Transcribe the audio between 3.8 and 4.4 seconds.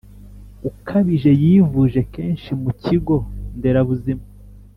buzima